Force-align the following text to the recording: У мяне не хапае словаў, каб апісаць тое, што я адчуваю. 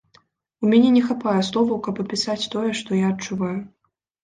У 0.63 0.69
мяне 0.71 0.89
не 0.95 1.03
хапае 1.09 1.35
словаў, 1.51 1.79
каб 1.89 2.03
апісаць 2.05 2.49
тое, 2.55 2.65
што 2.83 2.91
я 3.05 3.15
адчуваю. 3.15 3.55